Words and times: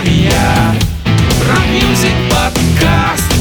Артария 0.00 0.74
Rock 1.46 1.76
Music 1.76 2.14
Podcast 2.30 3.32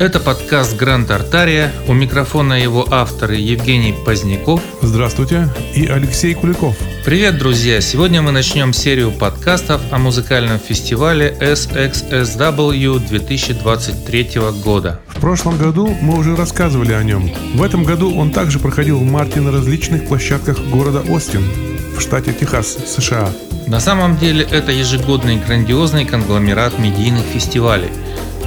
Это 0.00 0.18
подкаст 0.18 0.76
Гранд 0.78 1.10
Артария. 1.10 1.70
У 1.86 1.92
микрофона 1.92 2.54
его 2.54 2.86
авторы 2.90 3.36
Евгений 3.36 3.94
Поздняков. 4.06 4.62
Здравствуйте. 4.80 5.48
И 5.74 5.86
Алексей 5.86 6.32
Куликов. 6.34 6.74
Привет, 7.04 7.38
друзья! 7.38 7.80
Сегодня 7.82 8.22
мы 8.22 8.32
начнем 8.32 8.72
серию 8.72 9.12
подкастов 9.12 9.82
о 9.90 9.98
музыкальном 9.98 10.58
фестивале 10.58 11.36
SXSW 11.40 13.06
2023 13.06 14.30
года. 14.64 14.98
В 15.08 15.20
прошлом 15.20 15.58
году 15.58 15.94
мы 16.00 16.18
уже 16.18 16.34
рассказывали 16.34 16.94
о 16.94 17.04
нем. 17.04 17.30
В 17.54 17.62
этом 17.62 17.84
году 17.84 18.16
он 18.16 18.30
также 18.30 18.58
проходил 18.58 18.98
в 18.98 19.04
марте 19.04 19.40
на 19.40 19.52
различных 19.52 20.08
площадках 20.08 20.58
города 20.58 21.00
Остин 21.12 21.44
в 21.96 22.00
штате 22.00 22.32
Техас, 22.32 22.76
США. 22.86 23.30
На 23.66 23.80
самом 23.80 24.16
деле 24.16 24.46
это 24.50 24.72
ежегодный 24.72 25.36
грандиозный 25.36 26.04
конгломерат 26.04 26.78
медийных 26.78 27.24
фестивалей– 27.24 27.90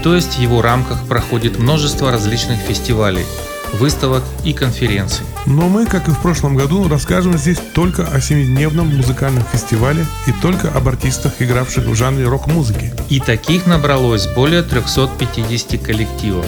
то 0.06 0.14
есть 0.14 0.36
в 0.36 0.40
его 0.40 0.62
рамках 0.62 1.04
проходит 1.08 1.58
множество 1.58 2.12
различных 2.12 2.60
фестивалей, 2.60 3.26
выставок 3.74 4.22
и 4.44 4.54
конференций. 4.54 5.26
Но 5.48 5.68
мы, 5.68 5.88
как 5.88 6.08
и 6.08 6.12
в 6.12 6.22
прошлом 6.22 6.56
году, 6.56 6.88
расскажем 6.88 7.36
здесь 7.40 7.58
только 7.74 8.06
о 8.06 8.22
семидневном 8.22 8.96
музыкальном 8.96 9.44
фестивале 9.52 10.06
и 10.28 10.32
только 10.44 10.70
об 10.70 10.88
артистах, 10.88 11.34
игравших 11.40 11.86
в 11.86 11.96
жанре 11.96 12.28
рок-музыки. 12.28 12.94
И 13.10 13.20
таких 13.20 13.66
набралось 13.66 14.28
более 14.28 14.62
350 14.62 15.82
коллективов. 15.82 16.46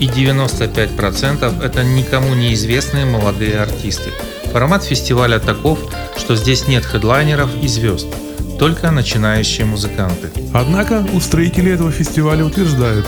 И 0.00 0.06
95% 0.08 1.62
это 1.64 1.84
никому 1.84 2.34
неизвестные 2.34 3.04
молодые 3.04 3.60
артисты. 3.60 4.10
Формат 4.52 4.84
фестиваля 4.84 5.38
таков, 5.38 5.78
что 6.16 6.36
здесь 6.36 6.66
нет 6.68 6.84
хедлайнеров 6.84 7.50
и 7.62 7.68
звезд– 7.68 8.06
только 8.60 8.90
начинающие 8.90 9.64
музыканты. 9.64 10.28
Однако 10.52 11.06
устроители 11.14 11.72
этого 11.72 11.90
фестиваля 11.90 12.44
утверждают, 12.44 13.06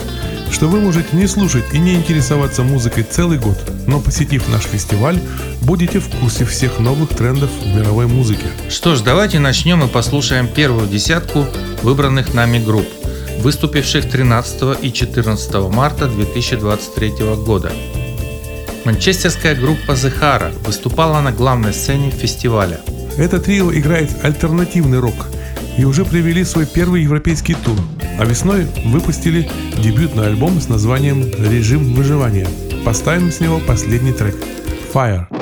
что 0.51 0.67
вы 0.67 0.79
можете 0.79 1.15
не 1.15 1.27
слушать 1.27 1.65
и 1.73 1.77
не 1.77 1.93
интересоваться 1.93 2.63
музыкой 2.63 3.03
целый 3.03 3.37
год, 3.37 3.57
но 3.85 3.99
посетив 3.99 4.49
наш 4.49 4.63
фестиваль, 4.63 5.19
будете 5.61 5.99
в 5.99 6.09
курсе 6.09 6.43
всех 6.45 6.79
новых 6.79 7.09
трендов 7.09 7.51
в 7.51 7.67
мировой 7.67 8.07
музыке. 8.07 8.47
Что 8.67 8.95
ж, 8.95 9.01
давайте 9.01 9.37
начнем 9.37 9.83
и 9.83 9.87
послушаем 9.87 10.47
первую 10.47 10.87
десятку 10.87 11.45
выбранных 11.83 12.33
нами 12.33 12.57
групп, 12.57 12.87
выступивших 13.41 14.09
13 14.09 14.83
и 14.83 14.91
14 14.91 15.53
марта 15.69 16.07
2023 16.07 17.11
года. 17.45 17.71
Манчестерская 18.85 19.55
группа 19.55 19.91
Hara 19.91 20.51
выступала 20.65 21.21
на 21.21 21.31
главной 21.31 21.73
сцене 21.73 22.11
фестиваля. 22.11 22.79
Это 23.17 23.39
трио 23.39 23.73
играет 23.73 24.09
альтернативный 24.23 24.99
рок– 24.99 25.27
и 25.77 25.85
уже 25.85 26.05
привели 26.05 26.43
свой 26.43 26.65
первый 26.65 27.03
европейский 27.03 27.55
тур, 27.55 27.77
а 28.19 28.25
весной 28.25 28.67
выпустили 28.85 29.49
дебютный 29.77 30.27
альбом 30.27 30.59
с 30.61 30.69
названием 30.69 31.23
«Режим 31.39 31.93
выживания». 31.93 32.47
Поставим 32.85 33.31
с 33.31 33.39
него 33.39 33.59
последний 33.65 34.13
трек 34.13 34.35
«Fire». 34.93 35.32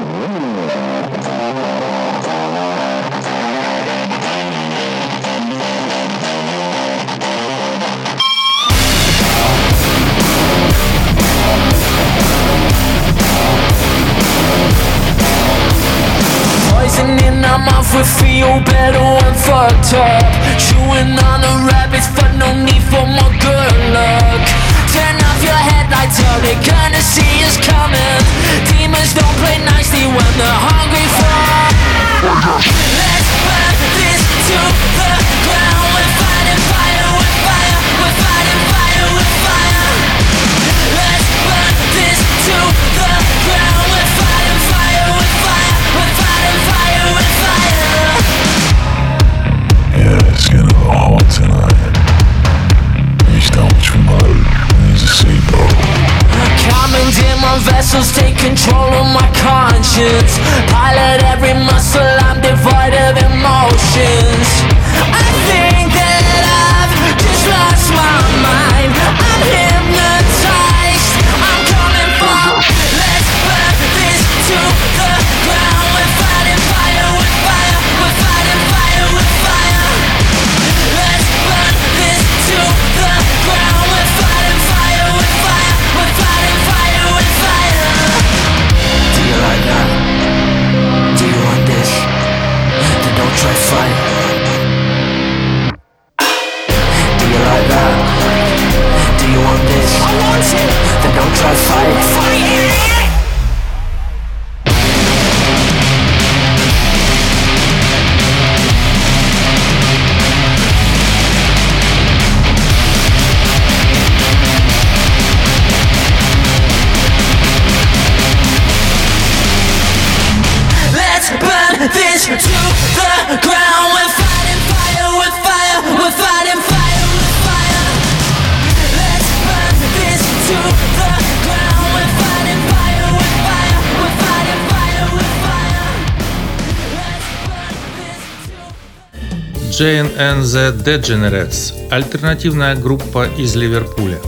And 140.18 140.42
the 140.44 140.72
Degenerates– 140.84 141.74
альтернативная 141.90 142.76
группа 142.76 143.28
из 143.38 143.56
Ливерпуля. 143.56 144.20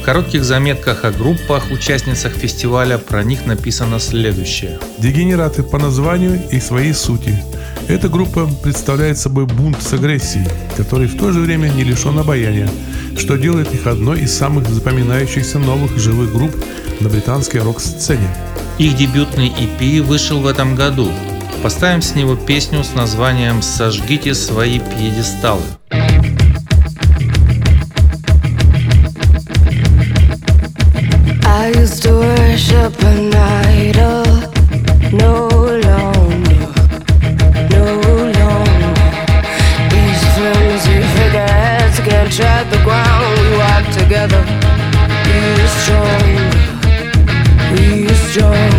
В 0.00 0.04
коротких 0.04 0.44
заметках 0.44 1.04
о 1.04 1.10
группах, 1.10 1.70
участницах 1.70 2.32
фестиваля 2.32 2.98
про 2.98 3.22
них 3.24 3.46
написано 3.46 3.98
следующее. 3.98 4.78
Дегенераты 4.98 5.62
по 5.62 5.78
названию 5.78 6.40
и 6.50 6.60
своей 6.60 6.92
сути. 6.92 7.42
Эта 7.88 8.08
группа 8.08 8.48
представляет 8.62 9.18
собой 9.18 9.46
бунт 9.46 9.82
с 9.82 9.92
агрессией, 9.92 10.48
который 10.76 11.06
в 11.06 11.16
то 11.18 11.32
же 11.32 11.40
время 11.40 11.68
не 11.68 11.84
лишен 11.84 12.18
обаяния, 12.18 12.68
что 13.16 13.36
делает 13.36 13.72
их 13.74 13.86
одной 13.86 14.20
из 14.20 14.36
самых 14.36 14.68
запоминающихся 14.68 15.58
новых 15.58 15.98
живых 15.98 16.32
групп 16.32 16.54
на 17.00 17.08
британской 17.08 17.60
рок-сцене. 17.60 18.28
Их 18.78 18.96
дебютный 18.96 19.48
EP 19.48 20.02
вышел 20.02 20.40
в 20.40 20.46
этом 20.46 20.74
году. 20.74 21.10
Поставим 21.64 22.02
с 22.02 22.14
него 22.14 22.36
песню 22.36 22.84
с 22.84 22.92
названием 22.94 23.62
«Сожгите 23.62 24.34
свои 24.34 24.80
пьедесталы». 24.80 25.62
I 31.42 31.72
used 31.74 32.02
to 32.02 32.12
worship 32.20 33.02
an 33.02 33.32
idol. 33.80 34.26
No 35.10 35.48
longer, 35.80 36.68
no 37.70 37.86
longer. 38.36 38.92
These 39.88 40.22
flimsy 40.34 41.00
figures 41.16 41.98
can't 42.04 42.30
tread 42.30 42.70
the 42.70 42.80
ground. 42.84 43.38
We 43.40 43.56
walk 43.56 43.90
together. 43.96 44.44
We 45.24 45.38
are 45.62 45.68
stronger. 45.80 46.44
We 47.72 48.06
are 48.06 48.14
stronger. 48.28 48.73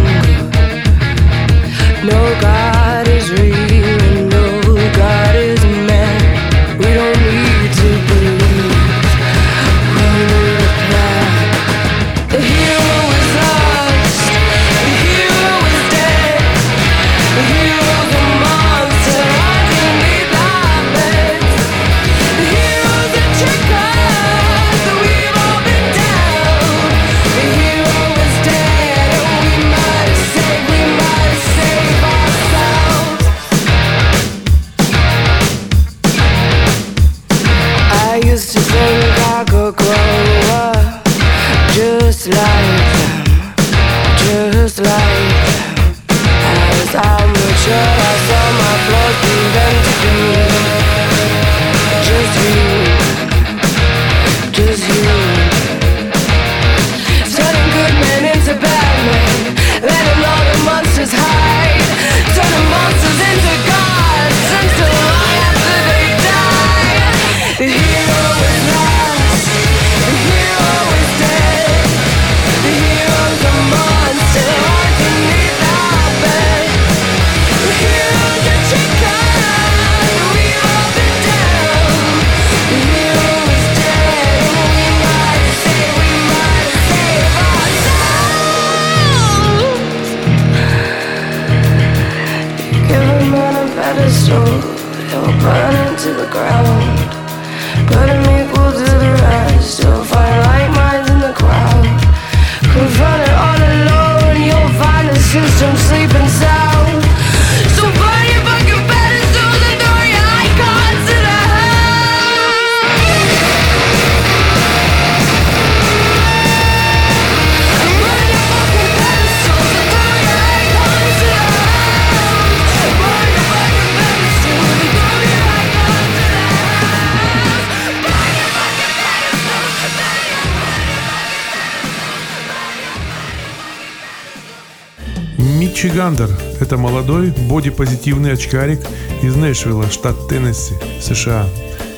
Гандер– 135.89 136.29
это 136.59 136.77
молодой, 136.77 137.33
бодипозитивный 137.49 138.33
очкарик 138.33 138.79
из 139.21 139.35
Нэшвилла, 139.35 139.89
штат 139.89 140.27
Теннесси, 140.27 140.75
США. 141.01 141.47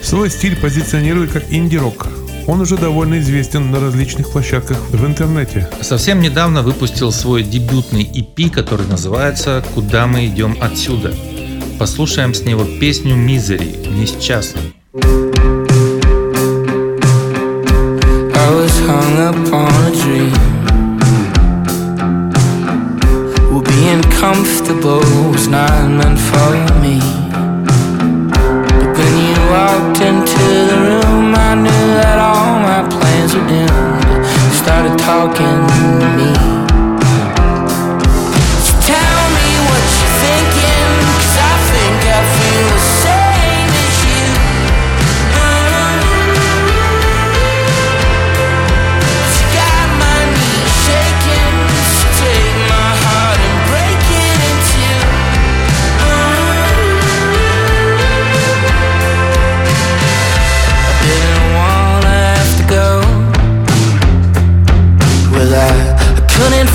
Свой 0.01 0.29
стиль 0.29 0.55
позиционирует 0.55 1.31
как 1.31 1.51
инди-рок. 1.51 2.07
Он 2.47 2.61
уже 2.61 2.77
довольно 2.77 3.19
известен 3.19 3.71
на 3.71 3.79
различных 3.79 4.31
площадках 4.31 4.77
в 4.89 5.05
интернете. 5.05 5.69
Совсем 5.81 6.21
недавно 6.21 6.61
выпустил 6.61 7.11
свой 7.11 7.43
дебютный 7.43 8.03
EP, 8.03 8.49
который 8.49 8.87
называется 8.87 9.63
«Куда 9.75 10.07
мы 10.07 10.25
идем 10.27 10.57
отсюда». 10.61 11.13
Послушаем 11.77 12.33
с 12.33 12.41
него 12.41 12.65
песню 12.79 13.15
«Мизери» 13.15 13.75
несчастный. 13.89 14.73
I 18.33 18.49
was 18.53 18.79
hung 18.87 19.17
up 19.19 19.35
on 19.51 19.69
a 19.85 19.91
dream 19.91 20.46
comfortable 24.19 24.99
was 25.31 25.47
not 25.47 25.69
meant 25.89 26.17
for 26.17 26.51
me. 26.81 26.97
But 28.79 28.89
when 28.97 29.13
you 29.29 29.37
walked 29.53 30.01
into 30.01 30.45
the 30.69 30.77
room, 30.87 31.35
I 31.35 31.53
knew 31.53 31.85
that 32.01 32.17
all 32.17 32.57
my 32.59 32.81
plans 32.89 33.35
were 33.35 33.47
doomed. 33.47 34.25
You 34.43 34.53
started 34.63 34.97
talking 34.97 35.59
to 36.01 36.07
me. 36.17 36.56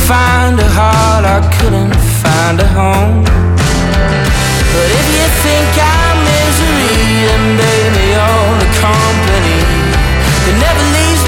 Find 0.08 0.58
a 0.58 0.69
heart, 0.69 1.25
I 1.25 1.38
couldn't 1.58 1.94
find 2.22 2.58
a 2.58 2.69
home. 2.78 3.22
But 4.72 4.88
if 5.00 5.06
you 5.16 5.26
think 5.44 5.71
I'm 5.78 6.16
misery, 6.26 6.97
then 7.26 7.44
baby, 7.61 8.04
you're 8.14 8.54
the 8.62 8.71
company 8.82 9.61
that 10.44 10.56
never 10.59 10.85
leaves 10.97 11.22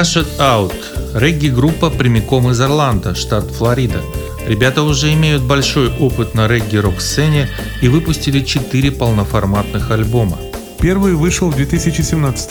Cash 0.00 0.24
It 0.24 0.38
Out– 0.38 0.72
регги-группа 1.14 1.90
прямиком 1.90 2.50
из 2.50 2.58
Орландо, 2.58 3.14
штат 3.14 3.44
Флорида. 3.50 4.00
Ребята 4.46 4.82
уже 4.82 5.12
имеют 5.12 5.42
большой 5.42 5.94
опыт 5.98 6.34
на 6.34 6.48
регги-рок-сцене 6.48 7.50
и 7.82 7.88
выпустили 7.88 8.40
4 8.40 8.92
полноформатных 8.92 9.90
альбома. 9.90 10.38
Первый 10.80 11.12
вышел 11.12 11.50
в 11.50 11.56
2017, 11.56 12.50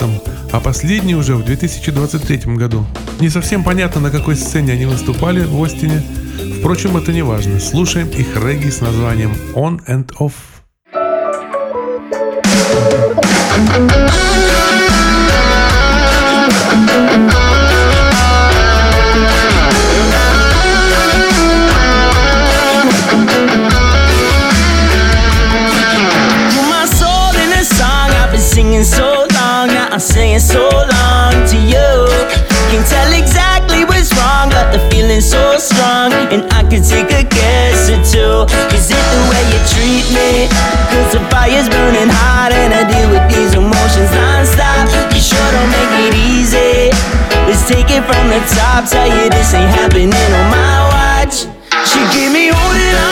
а 0.52 0.60
последний 0.60 1.16
уже 1.16 1.34
в 1.34 1.44
2023 1.44 2.54
году. 2.54 2.86
Не 3.18 3.28
совсем 3.28 3.64
понятно, 3.64 4.00
на 4.00 4.10
какой 4.12 4.36
сцене 4.36 4.74
они 4.74 4.86
выступали 4.86 5.40
в 5.40 5.60
Остине. 5.60 6.04
Впрочем, 6.60 6.96
это 6.98 7.12
не 7.12 7.22
важно. 7.22 7.58
Слушаем 7.58 8.10
их 8.10 8.36
регги 8.36 8.70
с 8.70 8.80
названием 8.80 9.32
On 9.56 9.80
and 9.88 10.08
Off. 10.20 10.34
thank 13.60 14.44
you 14.44 14.49
belong 30.00 31.44
to 31.44 31.58
you. 31.60 32.08
Can 32.72 32.80
tell 32.88 33.12
exactly 33.12 33.84
what's 33.84 34.08
wrong, 34.16 34.48
got 34.48 34.72
the 34.72 34.80
feeling 34.88 35.20
so 35.20 35.58
strong. 35.58 36.12
And 36.32 36.48
I 36.56 36.62
could 36.64 36.84
take 36.84 37.12
a 37.12 37.24
guess 37.24 37.90
or 37.92 38.00
two. 38.00 38.48
Is 38.72 38.88
it 38.88 38.96
the 38.96 39.22
way 39.28 39.42
you 39.52 39.60
treat 39.68 40.06
me? 40.16 40.48
Cause 40.88 41.12
the 41.12 41.20
fire's 41.28 41.68
burning 41.68 42.08
hot 42.08 42.52
and 42.52 42.72
I 42.72 42.88
deal 42.88 43.10
with 43.12 43.26
these 43.28 43.52
emotions 43.52 44.10
non-stop. 44.16 44.88
You 45.12 45.20
sure 45.20 45.50
don't 45.52 45.68
make 45.68 45.92
it 46.08 46.14
easy. 46.16 46.88
Let's 47.44 47.68
take 47.68 47.90
it 47.92 48.00
from 48.08 48.24
the 48.32 48.40
top. 48.56 48.88
Tell 48.88 49.04
you 49.04 49.28
this 49.28 49.52
ain't 49.52 49.68
happening 49.68 50.14
on 50.16 50.46
my 50.48 50.76
watch. 50.96 51.44
She 51.84 52.00
keep 52.16 52.32
me 52.32 52.48
holding 52.48 52.96
on 53.04 53.09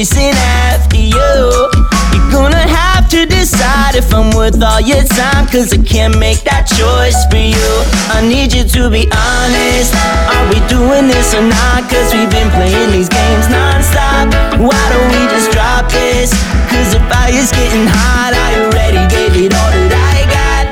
chasing 0.00 0.32
after 0.64 0.96
you. 0.96 1.68
You're 2.12 2.32
gonna 2.32 2.64
have 2.64 3.06
to 3.10 3.26
decide 3.26 3.96
if 3.96 4.14
I'm 4.14 4.34
worth 4.34 4.56
all 4.62 4.80
your 4.80 5.04
time. 5.04 5.44
Cause 5.46 5.76
I 5.76 5.80
can't 5.84 6.16
make 6.16 6.40
that 6.48 6.64
choice 6.64 7.20
for 7.28 7.36
you. 7.36 7.70
I 8.08 8.24
need 8.24 8.56
you 8.56 8.64
to 8.64 8.88
be 8.88 9.04
honest. 9.12 9.92
Are 10.32 10.46
we 10.48 10.56
doing 10.72 11.04
this 11.04 11.36
or 11.36 11.44
not? 11.44 11.84
Cause 11.92 12.16
we've 12.16 12.32
been 12.32 12.48
playing 12.56 12.96
these 12.96 13.12
games 13.12 13.44
non-stop. 13.52 14.32
Why 14.56 14.82
don't 14.88 15.10
we 15.12 15.20
just 15.36 15.52
drop 15.52 15.92
this? 15.92 16.32
Cause 16.72 16.96
the 16.96 17.00
fire's 17.12 17.52
getting 17.52 17.84
hot. 17.84 18.32
I 18.32 18.56
already 18.56 19.04
gave 19.12 19.36
it 19.36 19.52
all 19.52 19.72
that 19.92 20.16
I 20.16 20.24
got. 20.32 20.64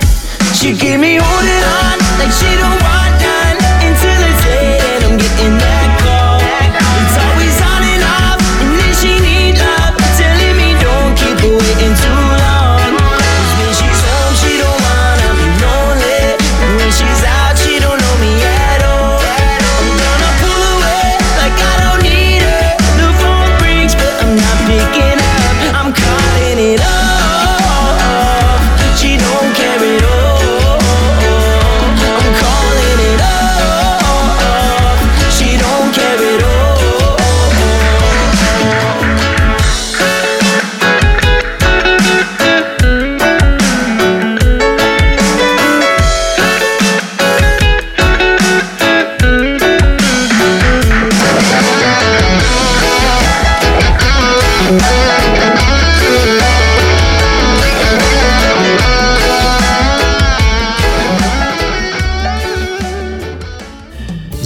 She 0.56 0.72
keep 0.72 0.96
me 0.96 1.20
holding 1.20 1.64
on 1.84 1.96
like 2.16 2.32
she 2.32 2.48
don't 2.56 2.80
want 2.80 3.07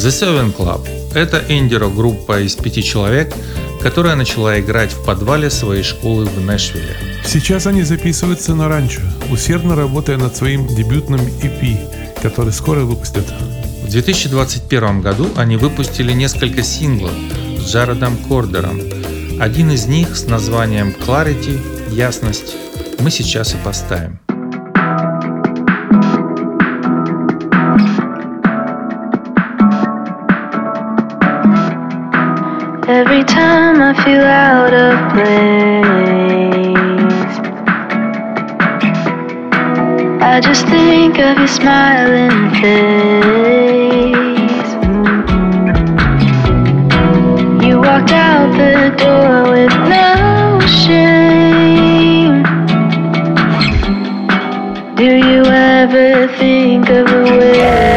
The 0.02 0.08
Seven 0.08 0.52
Club– 0.52 0.88
это 1.14 1.44
инди-рок-группа 1.48 2.40
из 2.40 2.56
пяти 2.56 2.82
человек, 2.82 3.32
которая 3.80 4.16
начала 4.16 4.58
играть 4.58 4.90
в 4.90 5.04
подвале 5.04 5.48
своей 5.48 5.84
школы 5.84 6.24
в 6.24 6.40
Нэшвилле. 6.40 6.96
Сейчас 7.24 7.68
они 7.68 7.84
записываются 7.84 8.56
на 8.56 8.66
ранчо, 8.66 9.00
усердно 9.30 9.76
работая 9.76 10.16
над 10.16 10.34
своим 10.34 10.66
дебютным 10.66 11.20
EP, 11.20 12.20
который 12.20 12.52
скоро 12.52 12.80
выпустят. 12.80 13.32
В 13.84 13.90
2021 13.90 15.02
году 15.02 15.28
они 15.36 15.56
выпустили 15.56 16.10
несколько 16.10 16.64
синглов 16.64 17.12
с 17.60 17.72
Джаредом 17.72 18.16
Кордером. 18.16 18.80
Один 19.38 19.70
из 19.70 19.86
них 19.86 20.16
с 20.16 20.26
названием 20.26 20.96
Clarity– 21.06 21.60
Ясность 21.92 22.56
мы 22.98 23.12
сейчас 23.12 23.54
и 23.54 23.56
поставим. 23.58 24.18
Feel 34.04 34.24
out 34.24 34.74
of 34.74 35.12
place, 35.12 35.62
I 40.20 40.40
just 40.42 40.66
think 40.66 41.18
of 41.18 41.38
your 41.38 41.46
smiling 41.46 42.50
face. 42.60 42.82
Mm-hmm. 46.42 47.62
You 47.62 47.80
walked 47.80 48.10
out 48.10 48.50
the 48.56 48.90
door 48.96 49.52
with 49.52 49.74
no 49.88 50.60
shame. 50.66 52.42
Do 54.96 55.04
you 55.04 55.44
ever 55.44 56.26
think 56.38 56.88
of 56.88 57.06
a 57.06 57.22
way? 57.38 57.91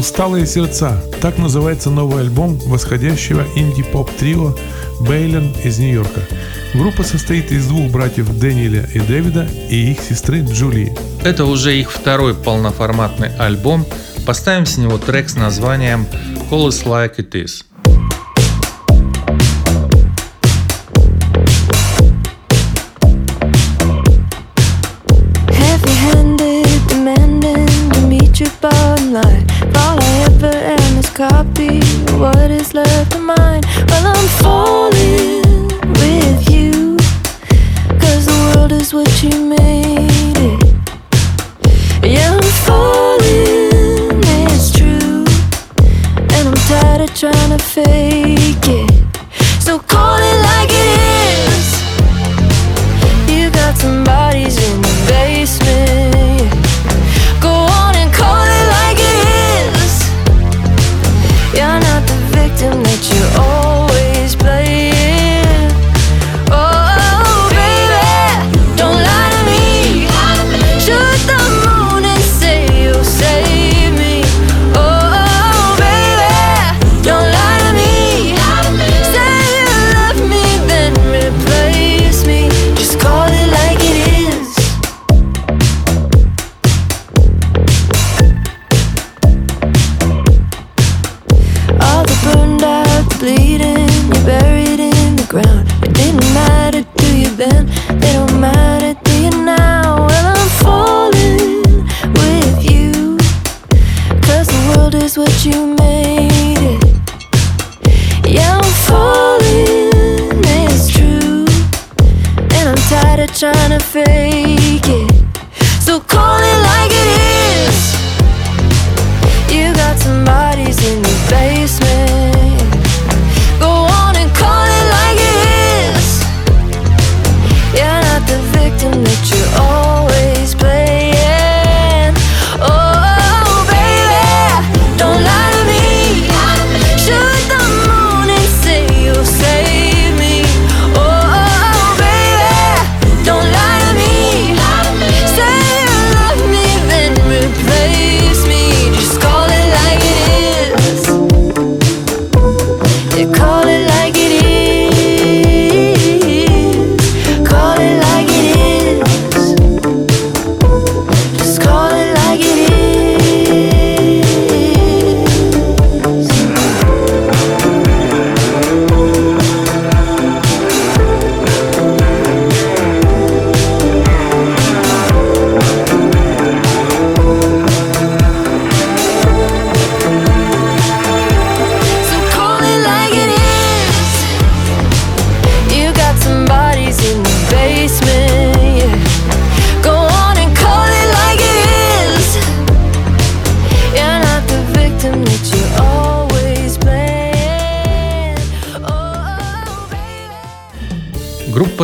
«Усталые 0.00 0.46
сердца»– 0.46 0.98
так 1.20 1.36
называется 1.36 1.90
новый 1.90 2.22
альбом 2.22 2.56
восходящего 2.60 3.44
инди-поп-трио 3.54 4.56
«Бейлен» 4.98 5.54
из 5.62 5.78
Нью-Йорка. 5.78 6.22
Группа 6.72 7.02
состоит 7.02 7.52
из 7.52 7.66
двух 7.66 7.90
братьев 7.90 8.34
Дэниеля 8.38 8.88
и 8.94 8.98
Дэвида 8.98 9.46
и 9.68 9.90
их 9.90 10.00
сестры 10.00 10.40
Джулии. 10.40 10.96
Это 11.22 11.44
уже 11.44 11.78
их 11.78 11.92
второй 11.92 12.34
полноформатный 12.34 13.36
альбом. 13.36 13.84
Поставим 14.24 14.64
с 14.64 14.78
него 14.78 14.96
трек 14.96 15.28
с 15.28 15.36
названием 15.36 16.06
«Call 16.50 16.68
us 16.68 16.86
like 16.86 17.16
it 17.16 17.32
is». 17.32 17.69
copy 31.40 31.80
what 32.18 32.50
is 32.50 32.74
left 32.74 33.14
of 33.14 33.22
mine? 33.22 33.62
Well, 33.88 34.06
I'm 34.14 34.28
falling 34.42 35.68
with 36.00 36.50
you 36.50 36.96
Cause 38.02 38.26
the 38.26 38.52
world 38.54 38.72
is 38.72 38.92
what 38.92 39.10
you 39.22 39.30
made 39.46 40.36
it. 40.36 40.60
Yeah, 42.04 42.34
I'm 42.34 42.50
falling, 42.66 44.20
it's 44.52 44.70
true. 44.70 45.24
And 46.36 46.48
I'm 46.48 46.60
tired 46.68 47.02
of 47.08 47.14
trying 47.14 47.56
to 47.56 47.64
fade 47.64 48.29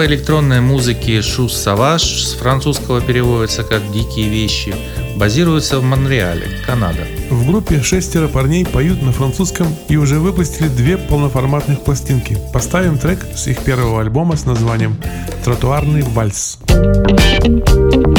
электронной 0.07 0.61
музыки 0.61 1.21
«Шус 1.21 1.57
Саваж» 1.57 2.03
с 2.03 2.35
французского 2.35 3.01
переводится 3.01 3.63
как 3.65 3.83
«Дикие 3.93 4.29
вещи» 4.29 4.75
базируется 5.17 5.79
в 5.81 5.83
Монреале, 5.83 6.47
Канада. 6.67 7.07
В 7.31 7.47
группе 7.47 7.83
шестеро 7.83 8.29
парней 8.29 8.65
поют 8.65 9.03
на 9.03 9.13
французском 9.13 9.67
и 9.89 9.97
уже 9.97 10.19
выпустили 10.19 10.69
две 10.69 10.99
полноформатных 10.99 11.81
пластинки. 11.81 12.39
Поставим 12.53 12.99
трек 12.99 13.25
с 13.35 13.47
их 13.47 13.61
первого 13.61 14.01
альбома 14.01 14.37
с 14.37 14.45
названием 14.45 14.97
«Тротуарный 15.45 16.03
вальс». 16.03 16.59
Thank 16.67 17.69
you 17.71 18.16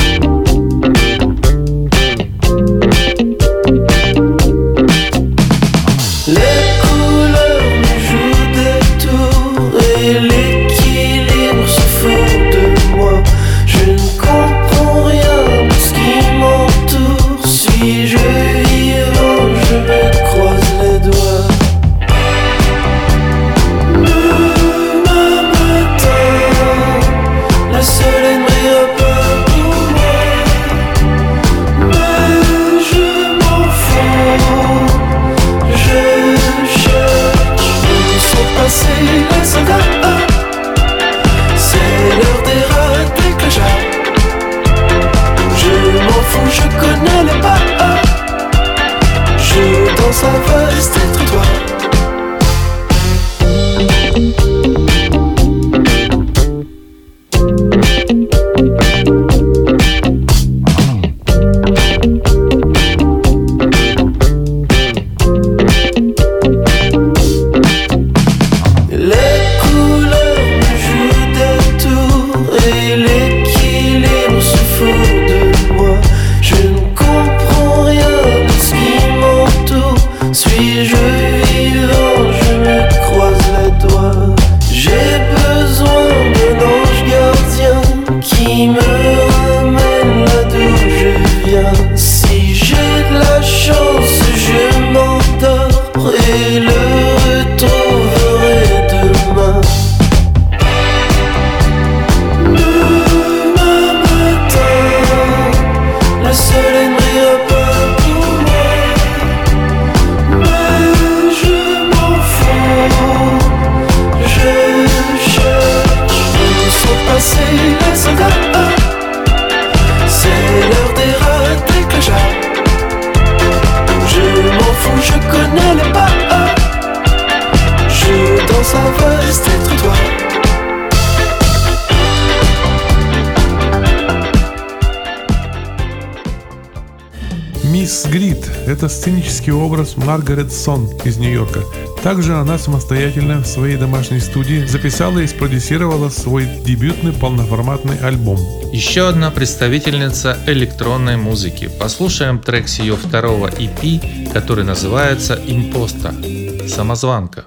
это 138.77 138.89
сценический 138.89 139.51
образ 139.51 139.97
Маргарет 139.97 140.53
Сон 140.53 140.87
из 141.03 141.17
Нью-Йорка. 141.17 141.61
Также 142.03 142.35
она 142.35 142.59
самостоятельно 142.59 143.41
в 143.41 143.47
своей 143.47 143.75
домашней 143.75 144.19
студии 144.19 144.67
записала 144.67 145.17
и 145.17 145.25
спродюсировала 145.25 146.09
свой 146.09 146.45
дебютный 146.63 147.11
полноформатный 147.11 147.97
альбом. 147.97 148.37
Еще 148.71 149.07
одна 149.07 149.31
представительница 149.31 150.37
электронной 150.45 151.17
музыки. 151.17 151.71
Послушаем 151.79 152.37
трек 152.37 152.67
с 152.67 152.77
ее 152.77 152.95
второго 152.95 153.47
EP, 153.47 154.31
который 154.31 154.63
называется 154.63 155.39
«Импоста»– 155.47 156.13
«Самозванка». 156.67 157.45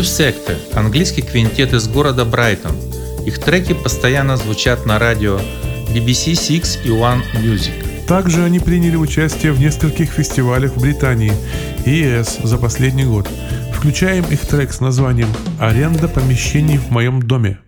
Ю-секты– 0.00 0.56
английский 0.72 1.20
квинтет 1.20 1.74
из 1.74 1.86
города 1.86 2.24
Брайтон. 2.24 2.74
Их 3.26 3.38
треки 3.38 3.74
постоянно 3.74 4.38
звучат 4.38 4.86
на 4.86 4.98
радио 4.98 5.38
BBC 5.94 6.32
Six 6.32 6.82
и 6.86 6.88
One 6.88 7.20
Music. 7.34 8.06
Также 8.06 8.42
они 8.42 8.60
приняли 8.60 8.96
участие 8.96 9.52
в 9.52 9.60
нескольких 9.60 10.10
фестивалях 10.10 10.72
в 10.72 10.80
Британии 10.80 11.34
и 11.84 11.90
ЕС 11.90 12.38
за 12.42 12.56
последний 12.56 13.04
год. 13.04 13.28
Включаем 13.74 14.24
их 14.24 14.40
трек 14.40 14.72
с 14.72 14.80
названием 14.80 15.28
«Аренда 15.58 16.08
помещений 16.08 16.78
в 16.78 16.88
моем 16.90 17.20
доме». 17.20 17.58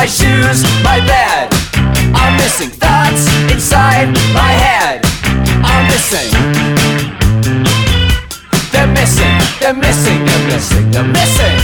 My 0.00 0.06
shoes, 0.06 0.64
my 0.82 0.98
bed 1.04 1.52
are 2.16 2.32
missing. 2.40 2.70
Thoughts 2.70 3.28
inside 3.52 4.08
my 4.32 4.52
head 4.64 5.04
are 5.60 5.84
missing. 5.92 6.30
They're 8.72 8.88
missing, 8.96 9.36
they're 9.60 9.76
missing, 9.76 10.24
they're 10.24 10.46
missing, 10.48 10.90
they're 10.90 11.04
missing. 11.04 11.58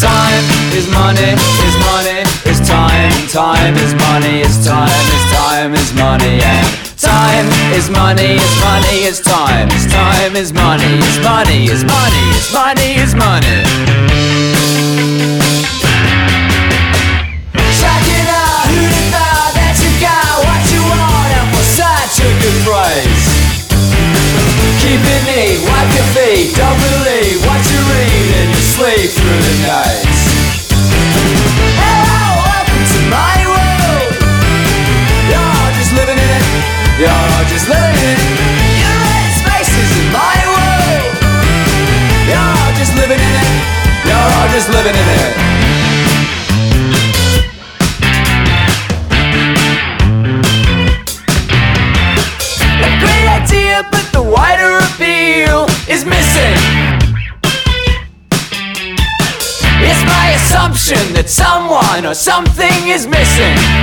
Time 0.00 0.44
is 0.72 0.88
money, 0.88 1.36
is 1.68 1.76
money, 1.92 2.24
is 2.48 2.60
time, 2.66 3.12
time 3.28 3.76
is 3.76 3.92
money, 4.08 4.40
is 4.40 4.64
time, 4.64 5.04
is 5.16 5.24
time, 5.28 5.74
is 5.74 5.92
money, 5.92 6.40
and 6.40 6.66
time 6.96 7.48
is 7.76 7.90
money, 7.90 8.40
is 8.40 8.54
money, 8.64 8.96
is 9.10 9.20
time, 9.20 9.68
is 9.76 9.92
time, 9.92 10.36
is 10.36 10.54
money, 10.54 10.94
is 11.04 11.18
money, 11.20 11.66
is 11.68 11.84
money, 11.84 12.24
is 12.32 12.48
money, 12.50 12.94
is 12.96 13.14
money. 13.14 14.22
Check 14.52 14.61
or 62.06 62.14
something 62.14 62.88
is 62.88 63.06
missing. 63.06 63.81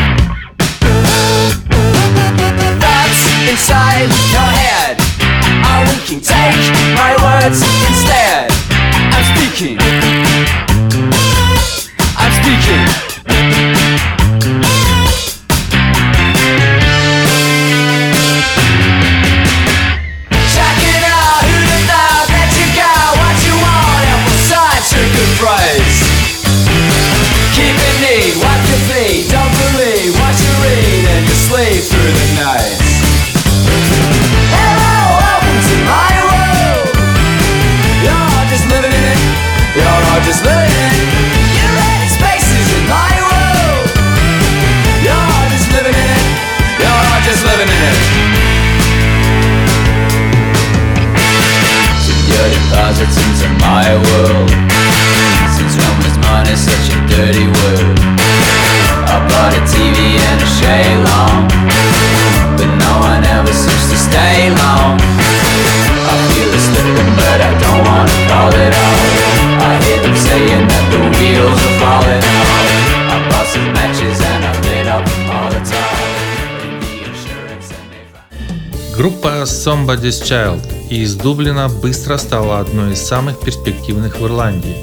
Somebody's 79.70 80.24
Child 80.24 80.62
и 80.90 81.04
из 81.04 81.14
Дублина 81.14 81.70
быстро 81.70 82.18
стала 82.18 82.60
одной 82.60 82.94
из 82.94 83.04
самых 83.04 83.40
перспективных 83.40 84.20
в 84.20 84.26
Ирландии, 84.26 84.76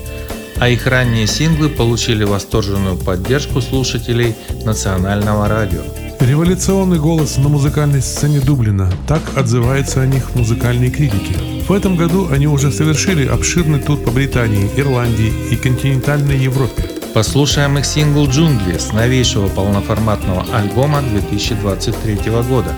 а 0.61 0.69
их 0.69 0.87
ранние 0.87 1.27
синглы 1.27 1.71
получили 1.71 2.23
восторженную 2.23 2.97
поддержку 2.97 3.61
слушателей 3.61 4.37
национального 4.65 5.49
радио. 5.49 5.81
Революционный 6.21 7.01
голос 7.01 7.37
на 7.37 7.49
музыкальной 7.49 8.01
сцене 8.01 8.39
Дублина– 8.39 8.89
так 9.09 9.23
отзываются 9.37 10.03
о 10.03 10.07
них 10.07 10.37
музыкальные 10.37 10.93
критики. 10.93 11.35
В 11.67 11.73
этом 11.73 11.97
году 11.97 12.29
они 12.31 12.47
уже 12.47 12.71
совершили 12.71 13.27
обширный 13.27 13.81
тур 13.81 13.99
по 13.99 14.13
Британии, 14.13 14.71
Ирландии 14.77 15.33
и 15.51 15.57
континентальной 15.57 16.39
Европе. 16.39 16.85
Послушаем 17.13 17.77
их 17.77 17.85
сингл 17.85 18.29
«Джунгли» 18.29 18.79
с 18.79 18.93
новейшего 18.93 19.49
полноформатного 19.49 20.47
альбома 20.55 21.03
2023 21.03 22.31
года. 22.49 22.73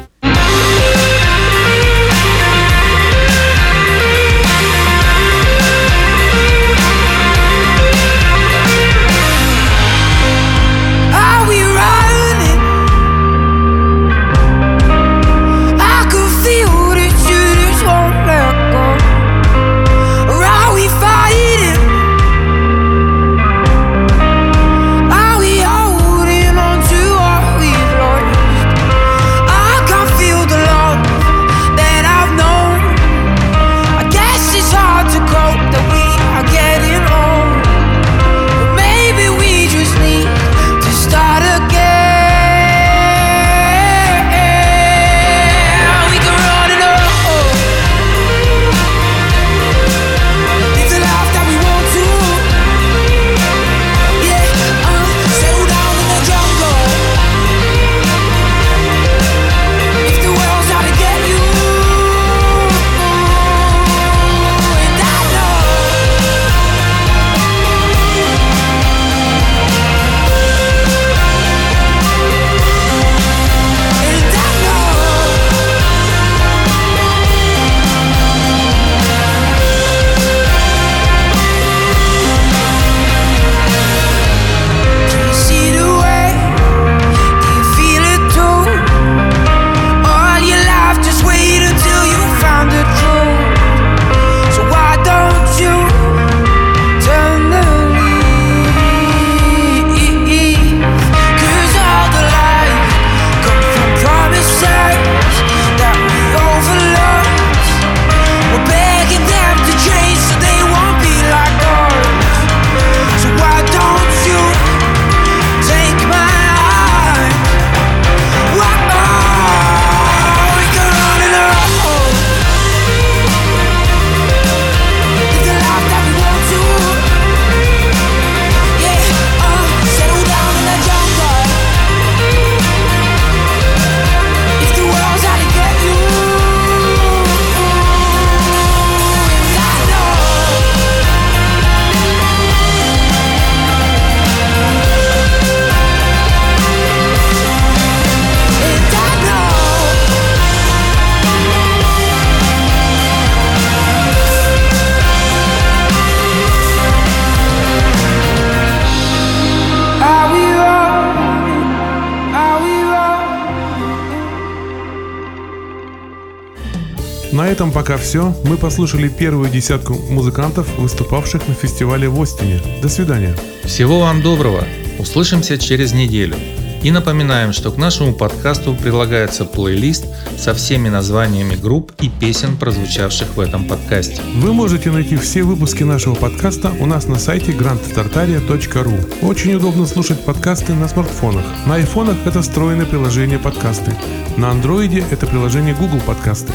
На 167.39 167.47
этом 167.47 167.71
пока 167.71 167.97
все. 167.99 168.35
Мы 168.43 168.57
послушали 168.57 169.07
первую 169.07 169.49
десятку 169.49 169.95
музыкантов, 169.95 170.77
выступавших 170.77 171.47
на 171.47 171.55
фестивале 171.55 172.09
в 172.09 172.21
Остине. 172.21 172.61
До 172.83 172.89
свидания. 172.89 173.37
Всего 173.63 174.01
вам 174.01 174.23
доброго. 174.23 174.65
Услышимся 174.99 175.57
через 175.57 175.93
неделю. 175.93 176.35
И 176.83 176.91
напоминаем, 176.91 177.53
что 177.53 177.71
к 177.71 177.77
нашему 177.77 178.13
подкасту 178.13 178.75
прилагается 178.75 179.45
плейлист 179.45 180.07
со 180.37 180.53
всеми 180.53 180.89
названиями 180.89 181.55
групп 181.55 181.93
и 182.01 182.09
песен, 182.09 182.57
прозвучавших 182.57 183.37
в 183.37 183.41
этом 183.41 183.67
подкасте. 183.67 184.21
Вы 184.35 184.53
можете 184.53 184.91
найти 184.91 185.17
все 185.17 185.45
выпуски 185.45 185.85
нашего 185.85 186.17
подкаста 186.17 186.73
у 186.81 186.87
нас 186.87 187.07
на 187.07 187.21
сайте 187.21 187.53
grandtartaria.ru. 187.53 189.25
Очень 189.25 189.55
удобно 189.55 189.87
слушать 189.87 190.25
подкасты 190.25 190.75
на 190.75 190.89
смартфонах. 190.89 191.45
На 191.67 191.77
айфонах 191.77 192.17
это 192.25 192.43
встроенное 192.43 192.87
приложение 192.87 193.39
подкасты. 193.39 193.95
На 194.37 194.51
андроиде 194.51 195.05
это 195.13 195.29
приложение 195.29 195.77
Google 195.77 196.01
подкасты. 196.01 196.53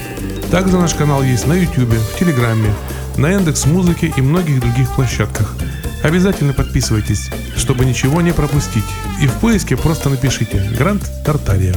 Также 0.54 0.78
наш 0.78 0.94
канал 0.94 1.24
есть 1.24 1.48
на 1.48 1.54
YouTube, 1.54 1.96
в 1.96 2.20
Телеграме, 2.20 2.72
на 3.18 3.30
Яндекс 3.30 3.66
Музыке 3.66 4.14
и 4.16 4.22
многих 4.22 4.60
других 4.60 4.94
площадках. 4.94 5.56
Обязательно 6.04 6.54
подписывайтесь, 6.54 7.32
чтобы 7.58 7.86
ничего 7.86 8.22
не 8.22 8.34
пропустить. 8.34 8.84
И 9.20 9.26
в 9.26 9.34
поиске 9.40 9.76
просто 9.76 10.12
напишите 10.12 10.60
«Гранд 10.78 11.10
Артария». 11.26 11.74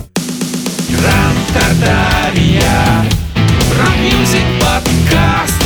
Rock 3.80 3.96
Music 3.96 4.44
Podcast 4.60 5.65